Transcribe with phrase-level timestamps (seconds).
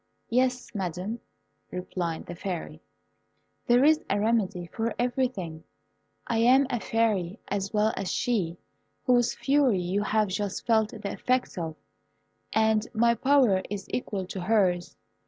[0.31, 1.19] "Yes, Madam,"
[1.69, 2.81] replied the Fairy,
[3.67, 5.63] "there is a remedy for everything.
[6.25, 8.57] I am a Fairy as well as she
[9.05, 11.75] whose fury you have just felt the effects of,
[12.51, 14.97] and my power is equal to hers.